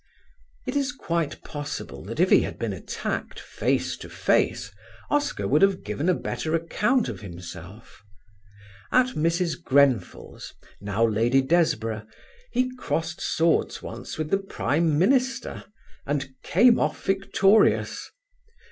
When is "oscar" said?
5.11-5.47